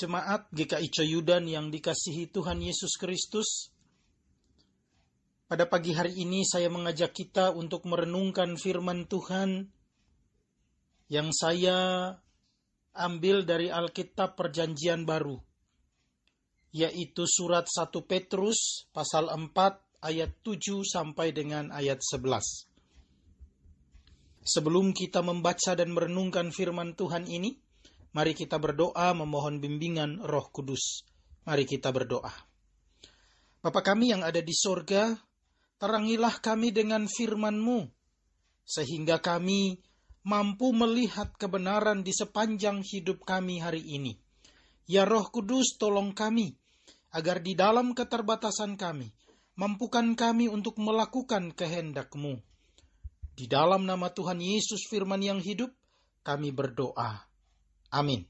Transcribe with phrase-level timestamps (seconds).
[0.00, 3.68] Jemaat GKI Coyudan yang dikasihi Tuhan Yesus Kristus,
[5.44, 9.68] pada pagi hari ini saya mengajak kita untuk merenungkan firman Tuhan
[11.12, 12.16] yang saya
[12.96, 15.36] ambil dari Alkitab Perjanjian Baru,
[16.72, 19.52] yaitu surat 1 Petrus pasal 4
[20.00, 22.24] ayat 7 sampai dengan ayat 11.
[24.48, 27.68] Sebelum kita membaca dan merenungkan firman Tuhan ini,
[28.12, 31.06] mari kita berdoa memohon bimbingan Roh Kudus.
[31.46, 32.30] Mari kita berdoa.
[33.60, 35.12] Bapa kami yang ada di sorga,
[35.76, 37.88] terangilah kami dengan firman-Mu,
[38.64, 39.80] sehingga kami
[40.24, 44.16] mampu melihat kebenaran di sepanjang hidup kami hari ini.
[44.88, 46.56] Ya Roh Kudus, tolong kami,
[47.12, 49.12] agar di dalam keterbatasan kami,
[49.56, 52.50] mampukan kami untuk melakukan kehendak-Mu
[53.40, 55.72] di dalam nama Tuhan Yesus firman yang hidup,
[56.20, 57.29] kami berdoa.
[57.90, 58.26] Amin.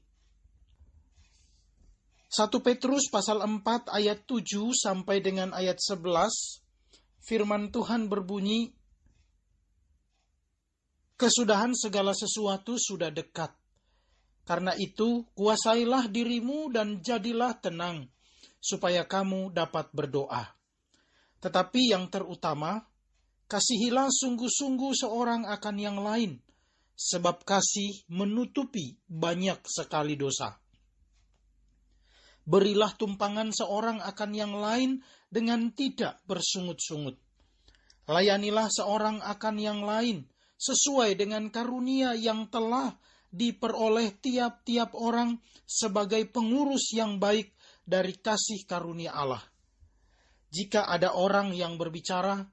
[2.31, 6.63] 1 Petrus pasal 4 ayat 7 sampai dengan ayat 11,
[7.21, 8.71] firman Tuhan berbunyi,
[11.19, 13.53] Kesudahan segala sesuatu sudah dekat.
[14.41, 18.09] Karena itu, kuasailah dirimu dan jadilah tenang,
[18.57, 20.49] supaya kamu dapat berdoa.
[21.45, 22.89] Tetapi yang terutama,
[23.51, 26.39] Kasihilah sungguh-sungguh seorang akan yang lain,
[27.01, 30.53] sebab kasih menutupi banyak sekali dosa.
[32.45, 37.17] Berilah tumpangan seorang akan yang lain dengan tidak bersungut-sungut.
[38.05, 40.25] Layanilah seorang akan yang lain
[40.61, 42.93] sesuai dengan karunia yang telah
[43.33, 49.41] diperoleh tiap-tiap orang sebagai pengurus yang baik dari kasih karunia Allah.
[50.51, 52.43] Jika ada orang yang berbicara,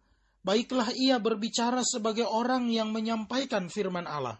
[0.42, 4.38] baiklah ia berbicara sebagai orang yang menyampaikan firman Allah.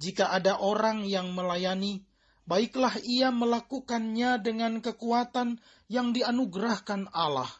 [0.00, 2.00] Jika ada orang yang melayani,
[2.48, 5.60] baiklah ia melakukannya dengan kekuatan
[5.92, 7.50] yang dianugerahkan Allah,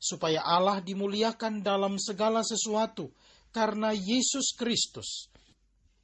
[0.00, 3.12] supaya Allah dimuliakan dalam segala sesuatu
[3.52, 5.28] karena Yesus Kristus.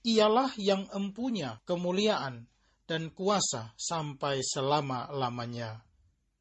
[0.05, 2.47] Ialah yang empunya kemuliaan
[2.89, 5.83] dan kuasa sampai selama-lamanya.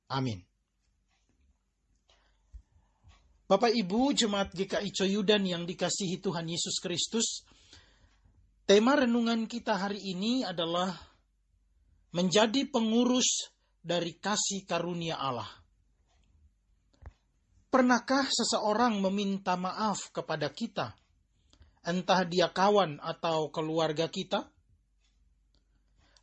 [0.08, 0.48] Amin.
[3.48, 7.48] Bapak Ibu Jemaat GKI Coyudan yang dikasihi Tuhan Yesus Kristus,
[8.68, 10.92] tema renungan kita hari ini adalah
[12.12, 13.48] menjadi pengurus
[13.80, 15.48] dari kasih karunia Allah.
[17.72, 20.92] Pernahkah seseorang meminta maaf kepada kita,
[21.88, 24.44] entah dia kawan atau keluarga kita?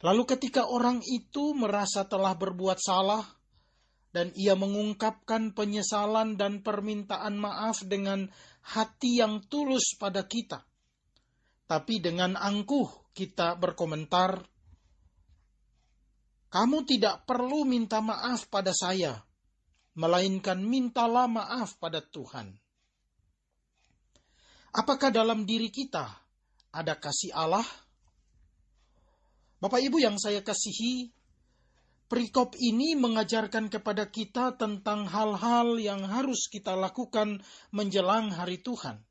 [0.04, 3.24] Lalu ketika orang itu merasa telah berbuat salah,
[4.14, 8.30] dan ia mengungkapkan penyesalan dan permintaan maaf dengan
[8.62, 10.62] hati yang tulus pada kita.
[11.66, 14.38] Tapi dengan angkuh kita berkomentar,
[16.46, 19.18] "Kamu tidak perlu minta maaf pada saya,
[19.98, 22.54] melainkan mintalah maaf pada Tuhan."
[24.78, 26.06] Apakah dalam diri kita
[26.70, 27.66] ada kasih Allah?
[29.58, 31.10] Bapak Ibu yang saya kasihi,
[32.14, 37.42] Perikop ini mengajarkan kepada kita tentang hal-hal yang harus kita lakukan
[37.74, 39.02] menjelang hari Tuhan.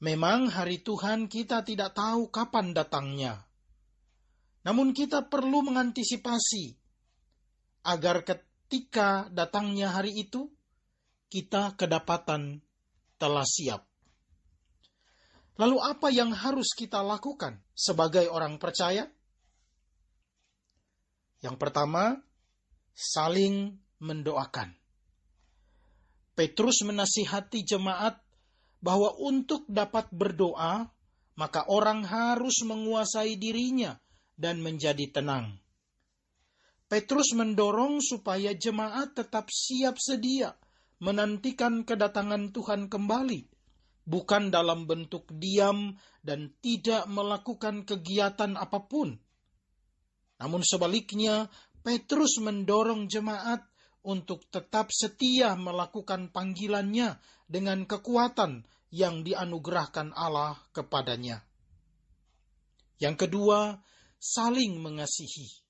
[0.00, 3.44] Memang hari Tuhan kita tidak tahu kapan datangnya.
[4.64, 6.80] Namun kita perlu mengantisipasi
[7.92, 10.48] agar ketika datangnya hari itu
[11.28, 12.64] kita kedapatan
[13.20, 13.84] telah siap.
[15.60, 19.12] Lalu apa yang harus kita lakukan sebagai orang percaya?
[21.44, 22.16] Yang pertama,
[22.96, 24.72] saling mendoakan.
[26.32, 28.16] Petrus menasihati jemaat
[28.80, 30.88] bahwa untuk dapat berdoa,
[31.36, 34.00] maka orang harus menguasai dirinya
[34.40, 35.60] dan menjadi tenang.
[36.88, 40.56] Petrus mendorong supaya jemaat tetap siap sedia
[41.00, 43.40] menantikan kedatangan Tuhan kembali,
[44.08, 49.18] bukan dalam bentuk diam dan tidak melakukan kegiatan apa pun,
[50.44, 51.48] namun sebaliknya,
[51.80, 53.64] Petrus mendorong jemaat
[54.04, 57.16] untuk tetap setia melakukan panggilannya
[57.48, 61.40] dengan kekuatan yang dianugerahkan Allah kepadanya.
[63.00, 63.80] Yang kedua,
[64.20, 65.64] saling mengasihi.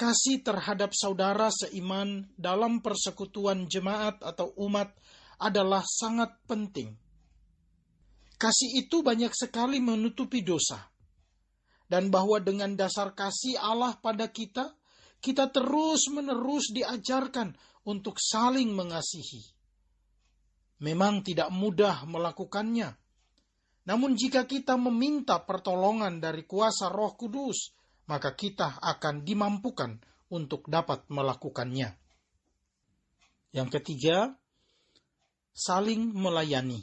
[0.00, 4.96] Kasih terhadap saudara seiman dalam persekutuan jemaat atau umat
[5.36, 6.96] adalah sangat penting.
[8.40, 10.95] Kasih itu banyak sekali menutupi dosa
[11.86, 14.74] dan bahwa dengan dasar kasih Allah pada kita,
[15.22, 17.54] kita terus-menerus diajarkan
[17.86, 19.42] untuk saling mengasihi.
[20.82, 22.92] Memang tidak mudah melakukannya,
[23.86, 27.70] namun jika kita meminta pertolongan dari kuasa Roh Kudus,
[28.10, 30.02] maka kita akan dimampukan
[30.34, 31.94] untuk dapat melakukannya.
[33.54, 34.34] Yang ketiga,
[35.54, 36.82] saling melayani.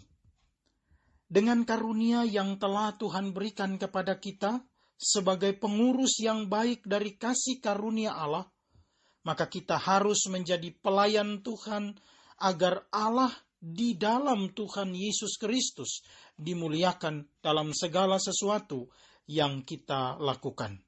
[1.27, 4.63] Dengan karunia yang telah Tuhan berikan kepada kita
[5.03, 8.47] sebagai pengurus yang baik dari kasih karunia Allah,
[9.27, 11.95] maka kita harus menjadi pelayan Tuhan
[12.39, 13.31] agar Allah
[13.63, 16.03] di dalam Tuhan Yesus Kristus
[16.35, 18.91] dimuliakan dalam segala sesuatu
[19.27, 20.79] yang kita lakukan.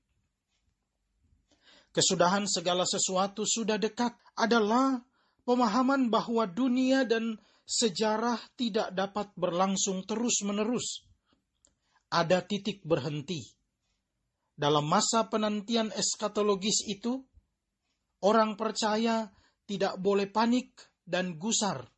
[1.95, 5.00] Kesudahan segala sesuatu sudah dekat adalah
[5.47, 11.07] pemahaman bahwa dunia dan sejarah tidak dapat berlangsung terus-menerus.
[12.12, 13.47] Ada titik berhenti.
[14.55, 17.19] Dalam masa penantian eskatologis itu,
[18.23, 19.27] orang percaya
[19.67, 21.95] tidak boleh panik dan gusar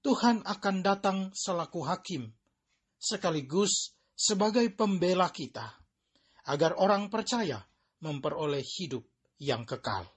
[0.00, 2.32] Tuhan akan datang selaku hakim,
[2.96, 5.76] sekaligus sebagai pembela kita,
[6.48, 7.60] agar orang percaya
[8.00, 9.04] memperoleh hidup
[9.36, 10.08] yang kekal.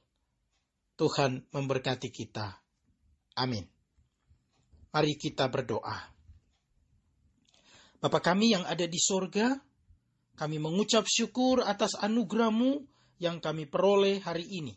[0.95, 2.47] Tuhan memberkati kita.
[3.43, 3.67] Amin.
[4.95, 5.99] Mari kita berdoa.
[7.99, 9.51] Bapa kami yang ada di sorga,
[10.33, 12.81] kami mengucap syukur atas anugerahmu
[13.21, 14.74] yang kami peroleh hari ini.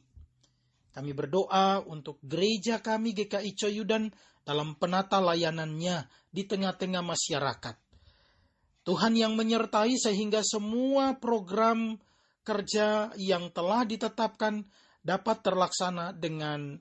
[0.92, 4.08] Kami berdoa untuk gereja kami GKI Coyudan
[4.46, 7.76] dalam penata layanannya di tengah-tengah masyarakat.
[8.86, 11.98] Tuhan yang menyertai sehingga semua program
[12.46, 14.62] kerja yang telah ditetapkan
[15.02, 16.78] dapat terlaksana dengan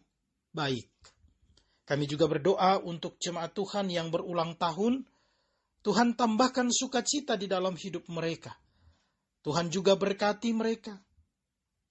[0.53, 0.87] baik.
[1.85, 5.05] Kami juga berdoa untuk jemaat Tuhan yang berulang tahun.
[5.81, 8.53] Tuhan tambahkan sukacita di dalam hidup mereka.
[9.45, 10.97] Tuhan juga berkati mereka.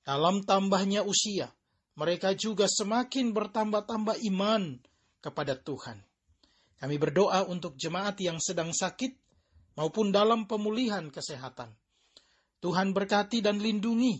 [0.02, 1.54] Dalam tambahnya usia,
[1.94, 4.82] mereka juga semakin bertambah-tambah iman
[5.22, 6.02] kepada Tuhan.
[6.82, 9.14] Kami berdoa untuk jemaat yang sedang sakit
[9.78, 11.70] maupun dalam pemulihan kesehatan.
[12.58, 14.18] Tuhan berkati dan lindungi,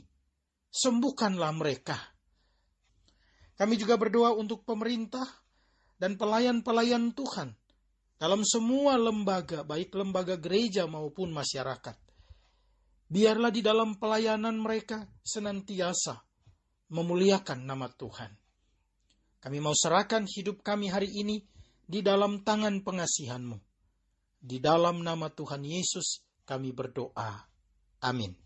[0.71, 1.99] sembuhkanlah mereka.
[3.59, 5.27] Kami juga berdoa untuk pemerintah
[5.99, 7.51] dan pelayan-pelayan Tuhan
[8.15, 12.04] dalam semua lembaga, baik lembaga gereja maupun masyarakat.
[13.15, 16.19] Biarlah di dalam pelayanan mereka senantiasa
[16.91, 18.35] memuliakan nama Tuhan.
[19.39, 21.39] Kami mau serahkan hidup kami hari ini
[21.87, 23.55] di dalam tangan pengasihanmu.
[24.43, 27.47] Di dalam nama Tuhan Yesus kami berdoa.
[28.03, 28.44] Amin.